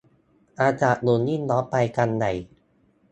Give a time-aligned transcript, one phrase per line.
[0.61, 2.31] อากาศอุ่น ยิ่งร้อนไปกันใหญ่